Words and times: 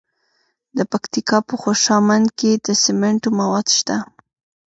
د 0.77 0.79
پکتیکا 0.91 1.37
په 1.49 1.55
خوشامند 1.61 2.27
کې 2.39 2.51
د 2.65 2.67
سمنټو 2.83 3.29
مواد 3.39 3.67
شته. 3.77 3.97